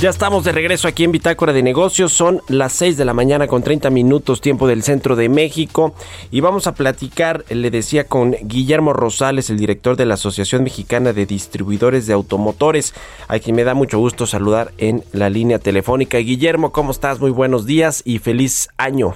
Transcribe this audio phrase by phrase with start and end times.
[0.00, 2.12] Ya estamos de regreso aquí en Bitácora de Negocios.
[2.12, 5.92] Son las 6 de la mañana con 30 minutos tiempo del centro de México.
[6.30, 11.12] Y vamos a platicar, le decía, con Guillermo Rosales, el director de la Asociación Mexicana
[11.12, 12.94] de Distribuidores de Automotores,
[13.26, 16.18] a quien me da mucho gusto saludar en la línea telefónica.
[16.18, 17.18] Guillermo, ¿cómo estás?
[17.18, 19.14] Muy buenos días y feliz año.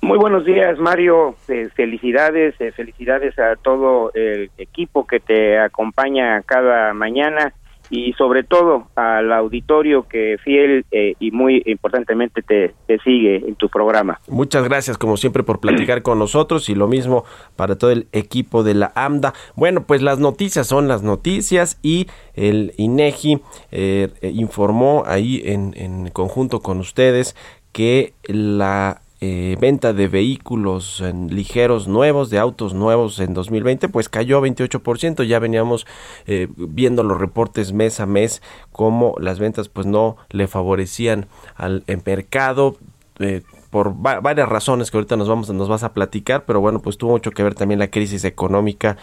[0.00, 1.34] Muy buenos días, Mario.
[1.46, 7.52] Eh, felicidades, eh, felicidades a todo el equipo que te acompaña cada mañana
[7.90, 12.74] y sobre todo al auditorio que fiel eh, y muy importantemente te,
[13.04, 14.20] sigue en tu programa.
[14.28, 17.24] Muchas gracias como siempre por platicar con nosotros y lo mismo
[17.56, 19.34] para todo el equipo de la AMDA.
[19.56, 23.40] Bueno, pues las noticias son las noticias y el INEGI
[23.72, 27.34] eh, informó ahí en, en conjunto con ustedes
[27.72, 34.40] que la eh, venta de vehículos ligeros nuevos, de autos nuevos en 2020, pues cayó
[34.40, 35.24] 28%.
[35.24, 35.86] Ya veníamos
[36.26, 38.40] eh, viendo los reportes mes a mes
[38.72, 42.76] como las ventas pues no le favorecían al mercado.
[43.18, 46.98] Eh, por varias razones que ahorita nos vamos nos vas a platicar, pero bueno, pues
[46.98, 48.96] tuvo mucho que ver también la crisis económica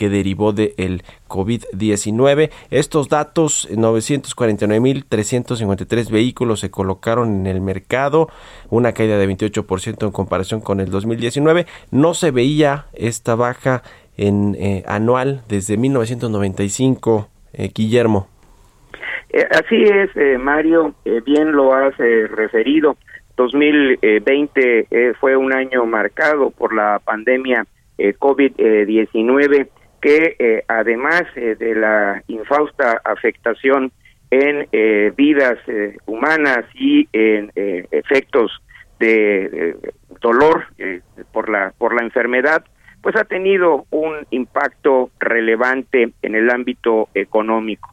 [0.00, 2.50] que derivó del el COVID-19.
[2.70, 8.30] Estos datos, 949.353 vehículos se colocaron en el mercado,
[8.70, 11.66] una caída de 28% en comparación con el 2019.
[11.90, 13.82] No se veía esta baja
[14.16, 18.26] en eh, anual desde 1995, eh, Guillermo.
[19.28, 20.08] Eh, así es,
[20.40, 20.94] Mario,
[21.26, 22.96] bien lo has referido.
[23.36, 27.66] 2020 fue un año marcado por la pandemia
[27.98, 29.68] COVID-19
[30.00, 33.92] que eh, además eh, de la infausta afectación
[34.30, 35.58] en eh, vidas
[36.06, 38.62] humanas y en efectos
[39.00, 39.76] de
[40.20, 40.66] dolor
[41.32, 42.64] por la por la enfermedad
[43.02, 47.92] pues ha tenido un impacto relevante en el ámbito económico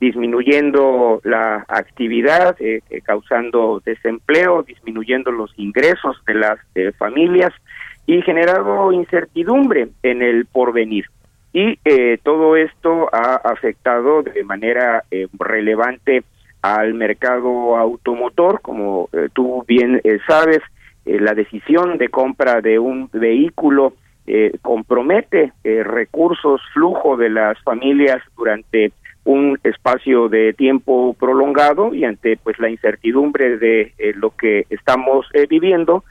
[0.00, 2.56] disminuyendo la actividad
[3.04, 6.58] causando desempleo disminuyendo los ingresos de las
[6.98, 7.52] familias
[8.06, 11.06] y generado incertidumbre en el porvenir
[11.56, 16.22] y eh, todo esto ha afectado de manera eh, relevante
[16.60, 20.60] al mercado automotor, como eh, tú bien sabes,
[21.06, 23.94] la decisión de compra de un vehículo
[24.60, 28.90] compromete recursos, flujo de las familias durante
[29.24, 36.02] un espacio de tiempo prolongado y ante pues la incertidumbre de lo que estamos viviendo,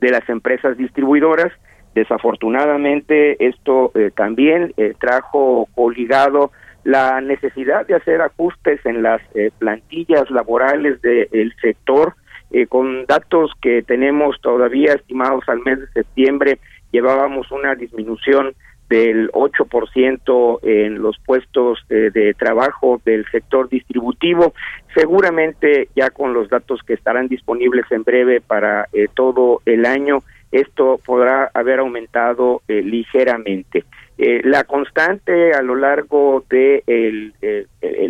[0.00, 1.52] de las empresas distribuidoras.
[1.94, 6.52] Desafortunadamente, esto también trajo obligado
[6.84, 9.20] la necesidad de hacer ajustes en las
[9.58, 12.14] plantillas laborales del sector,
[12.50, 16.58] eh, con datos que tenemos todavía estimados al mes de septiembre,
[16.92, 18.54] llevábamos una disminución
[18.88, 24.54] del 8% en los puestos eh, de trabajo del sector distributivo.
[24.94, 30.22] Seguramente ya con los datos que estarán disponibles en breve para eh, todo el año,
[30.50, 33.84] esto podrá haber aumentado ligeramente.
[34.16, 37.34] la constante a lo largo de el,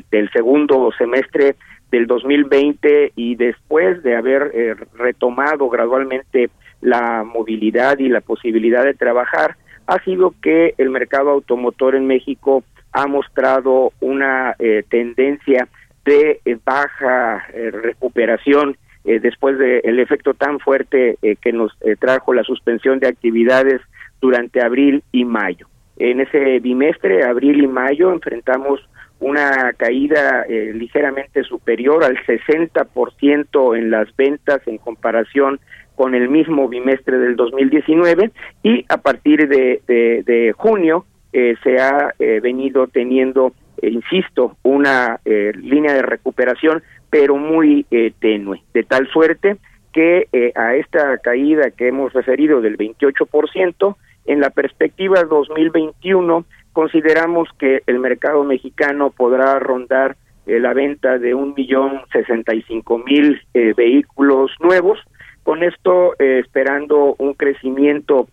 [0.08, 1.56] del segundo semestre
[1.90, 6.50] del 2020 y después de haber eh, retomado gradualmente
[6.81, 9.56] la movilidad y la posibilidad de trabajar,
[9.87, 12.62] ha sido que el mercado automotor en México
[12.93, 14.55] ha mostrado una
[14.88, 15.69] tendencia
[16.05, 23.81] de baja recuperación después del efecto tan fuerte que nos trajo la suspensión de actividades
[24.20, 25.67] durante abril y mayo.
[25.99, 28.81] En ese bimestre, abril y mayo, enfrentamos
[29.20, 35.60] una caída eh, ligeramente superior al 60% en las ventas en comparación
[35.96, 38.30] con el mismo bimestre del 2019
[38.62, 45.94] y a partir de, de, junio eh, se ha eh, venido teniendo, insisto, una línea
[45.94, 47.86] de recuperación pero muy
[48.20, 49.56] tenue, de tal suerte
[49.92, 53.96] que a esta caída que hemos referido del 28%,
[54.28, 56.44] en la perspectiva 2021
[56.78, 60.16] consideramos que el mercado mexicano podrá rondar
[60.46, 65.00] eh, la venta de un millón sesenta y cinco mil eh, vehículos nuevos,
[65.42, 68.28] con esto eh, esperando un crecimiento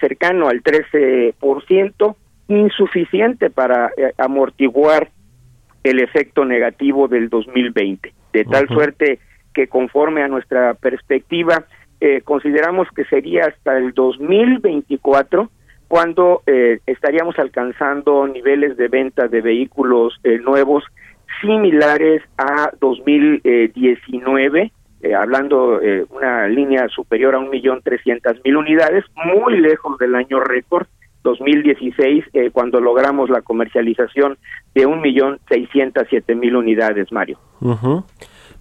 [0.00, 2.16] cercano al 13%,
[2.46, 5.10] insuficiente para amortiguar
[5.82, 9.18] el efecto negativo del 2020, de tal suerte
[9.52, 11.64] que conforme a nuestra perspectiva,
[12.24, 15.48] consideramos que sería hasta el 2024
[15.90, 20.84] cuando eh, estaríamos alcanzando niveles de venta de vehículos eh, nuevos
[21.40, 24.70] similares a 2019,
[25.00, 30.14] eh, hablando eh, una línea superior a un millón trescientas mil unidades, muy lejos del
[30.14, 30.86] año récord
[31.24, 34.38] 2016, cuando logramos la comercialización
[34.76, 37.36] de un millón seiscientas siete mil unidades, Mario.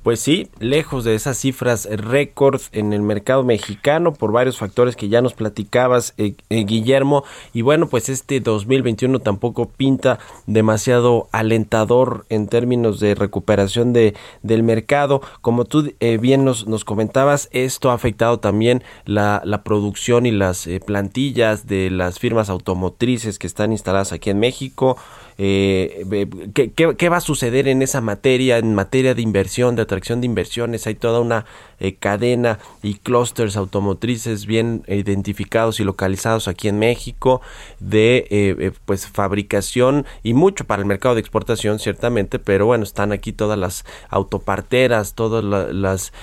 [0.04, 5.10] Pues sí, lejos de esas cifras récord en el mercado mexicano por varios factores que
[5.10, 7.26] ya nos platicabas, eh, eh, Guillermo.
[7.52, 10.18] Y bueno, pues este 2021 tampoco pinta
[10.48, 15.22] demasiado alentador en términos de recuperación de, del mercado.
[15.42, 20.32] Como tú eh, bien nos, nos comentabas, esto ha afectado también la, la producción y
[20.32, 24.96] las plantillas de las firmas automotrices que están instaladas aquí en México.
[25.42, 26.06] Eh,
[26.54, 30.28] ¿qué, qué, va a suceder en esa materia, en materia de inversión, de atracción de
[30.28, 30.88] inversiones?
[30.88, 31.46] Hay toda una
[31.80, 37.42] eh, cadena y clústeres automotrices bien identificados y localizados aquí en México
[37.80, 43.12] de eh, pues fabricación y mucho para el mercado de exportación ciertamente, pero bueno, están
[43.12, 46.14] aquí todas las autoparteras, todas las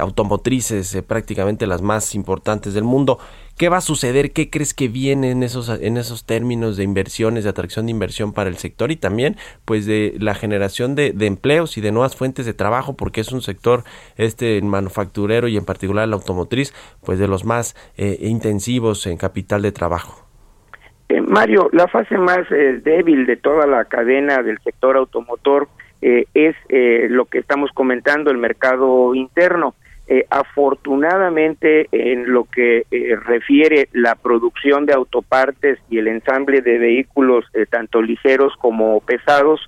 [0.00, 3.18] automotrices, prácticamente las más importantes del mundo.
[3.56, 4.32] ¿Qué va a suceder?
[4.32, 8.32] ¿Qué crees que viene en esos, en esos términos de inversiones, de atracción de inversión
[8.32, 12.46] para el sector y también pues de la generación de, empleos y de nuevas fuentes
[12.46, 13.84] de trabajo porque es un sector
[14.16, 16.74] este manufacturero y en particular la automotriz
[17.06, 20.26] pues de los más eh, intensivos en capital de trabajo?
[21.08, 25.68] Eh, Mario, la fase más eh, débil de toda la cadena del sector automotor
[26.02, 26.54] es
[27.08, 29.74] lo que estamos comentando, el mercado interno
[30.06, 36.76] eh, afortunadamente, en lo que eh, refiere la producción de autopartes y el ensamble de
[36.76, 39.60] vehículos, eh, tanto ligeros como pesados,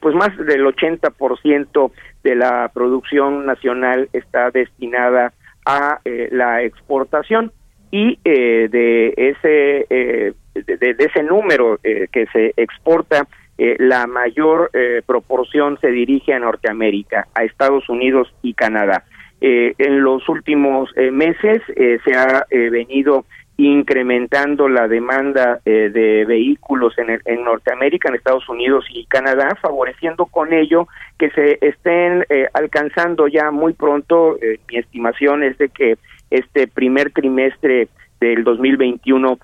[0.00, 1.90] pues más del 80%
[2.22, 5.32] de la producción nacional está destinada
[5.66, 7.50] a la exportación
[7.90, 13.26] y de ese de, ese número que se exporta
[13.58, 14.70] la mayor
[15.04, 19.02] proporción se dirige a Norteamérica, a Estados Unidos y Canadá.
[19.44, 23.24] Eh, en los últimos eh, meses eh, se ha venido
[23.56, 30.52] incrementando la demanda de vehículos en, en, Norteamérica, en Estados Unidos y Canadá, favoreciendo con
[30.52, 30.86] ello
[31.18, 32.24] que se estén
[32.54, 34.38] alcanzando ya muy pronto,
[34.70, 35.98] mi estimación es de que
[36.30, 37.88] este primer trimestre
[38.20, 39.38] del 2021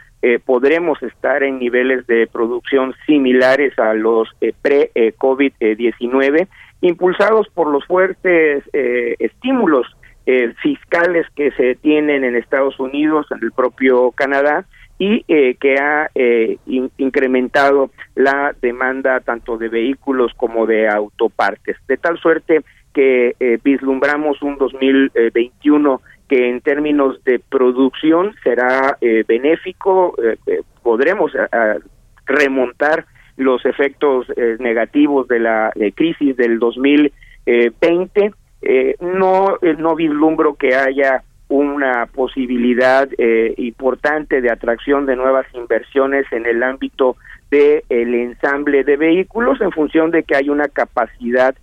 [0.44, 4.28] podremos estar en niveles de producción similares a los
[4.62, 6.48] pre-COVID-19
[6.80, 9.86] impulsados por los fuertes eh, estímulos
[10.26, 14.66] eh, fiscales que se tienen en Estados Unidos, en el propio Canadá,
[15.00, 16.10] y eh, que ha
[16.96, 24.58] incrementado la demanda tanto de vehículos como de autopartes, de tal suerte que vislumbramos un
[24.58, 30.16] 2021 que en términos de producción será benéfico,
[30.82, 31.30] podremos
[32.26, 33.06] remontar
[33.38, 38.32] los efectos eh, negativos de la crisis del 2020.
[38.60, 43.08] Eh, no, eh, no vislumbro que haya una posibilidad
[43.56, 47.16] importante de atracción de nuevas inversiones en el ámbito
[47.50, 51.54] del el ensamble de vehículos en función de que hay una capacidad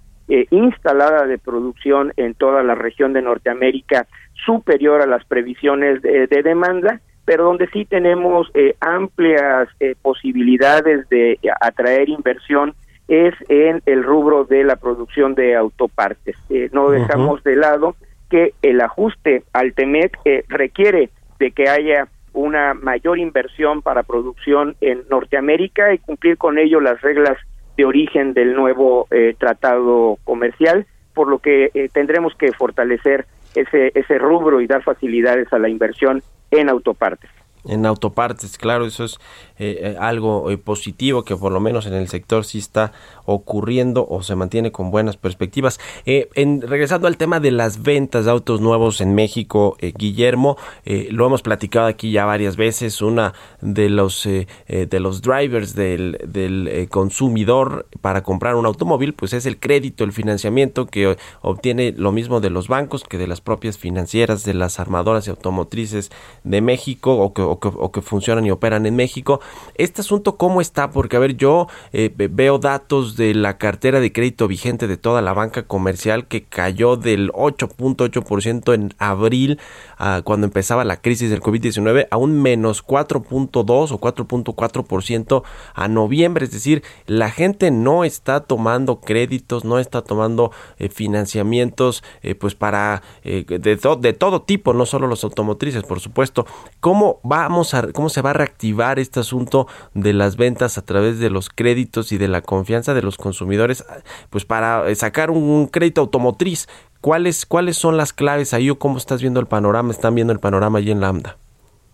[0.50, 4.08] instalada de producción en toda la región de Norteamérica
[4.44, 11.39] superior a las previsiones de demanda pero donde sí tenemos eh, amplias eh, posibilidades de
[11.60, 12.75] atraer inversión
[13.08, 16.36] es en el rubro de la producción de autopartes.
[16.50, 17.96] Eh, no dejamos de lado
[18.29, 20.17] que el ajuste al TEMEC
[20.48, 26.82] requiere de que haya una mayor inversión para producción en Norteamérica y cumplir con ello
[26.82, 27.38] las reglas
[27.77, 33.91] de origen del nuevo eh, tratado comercial, por lo que eh, tendremos que fortalecer ese,
[33.96, 37.29] ese rubro y dar facilidades a la inversión en autopartes
[37.67, 39.19] en autopartes, claro, eso es
[39.57, 42.91] eh, eh, algo eh, positivo que por lo menos en el sector sí está
[43.24, 45.79] ocurriendo o se mantiene con buenas perspectivas.
[46.05, 51.88] regresando al tema de las ventas de autos nuevos en México, Guillermo, lo hemos platicado
[51.88, 54.24] aquí ya varias veces, una de los
[54.67, 60.12] de los drivers del, del consumidor para comprar un automóvil, pues es el crédito, el
[60.12, 64.79] financiamiento que obtiene lo mismo de los bancos que de las propias financieras, de las
[64.79, 66.12] armadoras y automotrices
[66.43, 69.39] de México o que o que, funcionan y operan en México.
[69.75, 70.91] Este asunto, ¿cómo está?
[70.91, 75.21] Porque, a ver, yo eh, veo datos de la cartera de crédito vigente de toda
[75.21, 79.59] la banca comercial que cayó del 8.8% en abril,
[79.97, 85.43] ah, cuando empezaba la crisis del COVID-19, a un menos 4.2 o 4.4%
[85.74, 86.45] a noviembre.
[86.45, 92.55] Es decir, la gente no está tomando créditos, no está tomando eh, financiamientos, eh, pues
[92.55, 96.45] para de, de todo tipo, no solo los automotrices, por supuesto.
[96.79, 101.29] ¿Cómo va cómo se va a reactivar este asunto de las ventas a través de
[101.29, 103.85] los créditos y de la confianza de los consumidores,
[104.29, 106.67] pues para sacar un, crédito automotriz.
[107.01, 109.91] ¿Cuáles, ¿Cuáles son las claves ahí o cómo estás viendo el panorama?
[109.91, 111.37] ¿Están viendo el panorama allí en Lambda?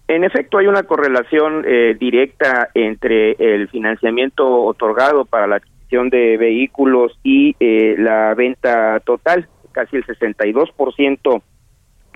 [0.08, 6.38] En efecto, hay una correlación eh, directa entre el financiamiento otorgado para la adquisición de
[6.38, 9.48] vehículos y eh, la venta total.
[9.72, 11.41] Casi el 62%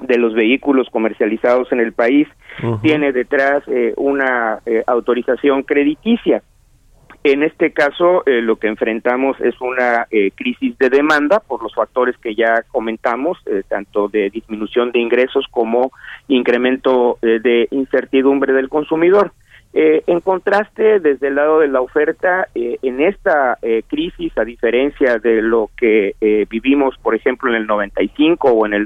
[0.01, 2.27] de los vehículos comercializados en el país
[2.81, 6.41] tiene detrás eh, una eh, autorización crediticia.
[7.23, 12.15] En este caso, eh, lo que enfrentamos es una crisis de demanda por los factores
[12.17, 15.91] que ya comentamos, tanto de disminución de ingresos como
[16.27, 19.31] incremento de incertidumbre del consumidor.
[19.73, 25.71] en contraste, desde el lado de la oferta, en esta crisis, a diferencia de lo
[25.75, 26.13] que
[26.47, 28.85] vivimos, por ejemplo, en el 95 o en el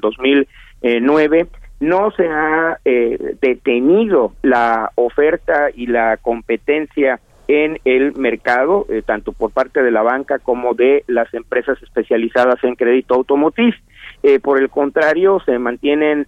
[0.81, 1.47] 2009,
[1.79, 9.31] no se ha eh, detenido la oferta y la competencia en el mercado, eh, tanto
[9.31, 13.73] por parte de la banca como de las empresas especializadas en crédito automotriz.
[14.21, 16.27] Eh, por el contrario, se mantienen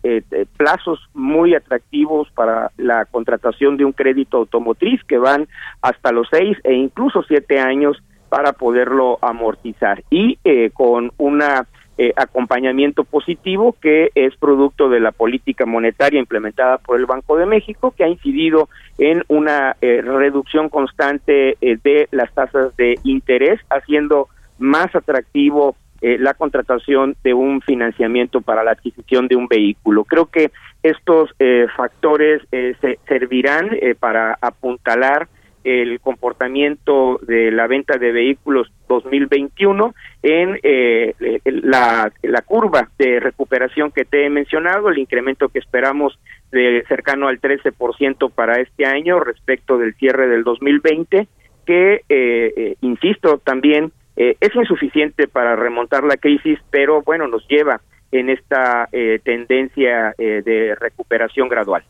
[0.58, 5.48] plazos muy atractivos para la contratación de un crédito automotriz que van
[5.82, 10.38] hasta los seis e incluso siete años para poderlo amortizar y
[10.74, 11.68] con una
[11.98, 17.46] eh, acompañamiento positivo que es producto de la política monetaria implementada por el Banco de
[17.46, 23.60] México, que ha incidido en una eh, reducción constante eh, de las tasas de interés,
[23.70, 30.04] haciendo más atractivo la contratación de un financiamiento para la adquisición de un vehículo.
[30.04, 31.30] Creo que estos
[31.78, 33.70] factores se servirán
[34.00, 35.28] para apuntalar
[35.64, 41.14] el comportamiento de la venta de vehículos 2021 en eh,
[41.46, 46.20] la, la, curva de recuperación que te he mencionado, el incremento que esperamos
[46.52, 51.28] de cercano al 13% para este año respecto del cierre del 2020,
[51.66, 57.82] que, eh, eh, insisto, también es insuficiente para remontar la crisis, pero bueno, nos lleva
[58.12, 58.88] en esta
[59.24, 61.84] tendencia de recuperación gradual.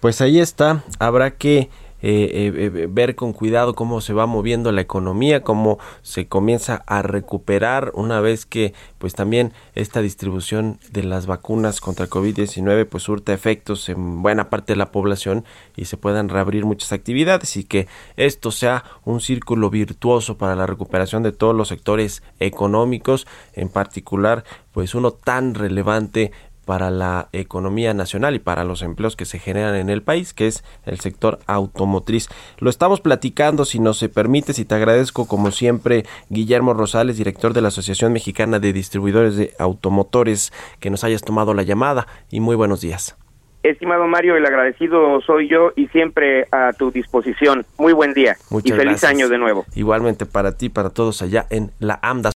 [0.00, 1.70] Pues ahí está, habrá que
[2.08, 6.84] eh, eh, eh, ver con cuidado cómo se va moviendo la economía, cómo se comienza
[6.86, 12.86] a recuperar una vez que pues también esta distribución de las vacunas contra el COVID-19
[12.86, 15.44] pues surta efectos en buena parte de la población
[15.74, 20.66] y se puedan reabrir muchas actividades y que esto sea un círculo virtuoso para la
[20.68, 24.44] recuperación de todos los sectores económicos, en particular
[24.76, 26.32] pues uno tan relevante
[26.66, 30.48] para la economía nacional y para los empleos que se generan en el país, que
[30.48, 32.28] es el sector automotriz.
[32.58, 37.54] Lo estamos platicando, si no se permite, si te agradezco como siempre, Guillermo Rosales, director
[37.54, 42.40] de la Asociación Mexicana de Distribuidores de Automotores, que nos hayas tomado la llamada y
[42.40, 43.16] muy buenos días.
[43.62, 47.64] Estimado Mario, el agradecido soy yo y siempre a tu disposición.
[47.78, 49.64] Muy buen día y feliz año de nuevo.
[49.74, 52.35] Igualmente para ti, para todos allá en la AMDA.